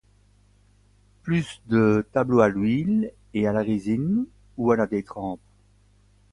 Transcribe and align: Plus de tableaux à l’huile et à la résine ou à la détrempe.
Plus 1.21 1.61
de 1.67 2.07
tableaux 2.11 2.39
à 2.39 2.49
l’huile 2.49 3.13
et 3.35 3.45
à 3.47 3.53
la 3.53 3.61
résine 3.61 4.25
ou 4.57 4.71
à 4.71 4.75
la 4.75 4.87
détrempe. 4.87 5.39